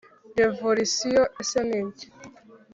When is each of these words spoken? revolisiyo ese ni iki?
revolisiyo 0.39 1.23
ese 1.41 1.59
ni 1.67 1.77
iki? 1.83 2.07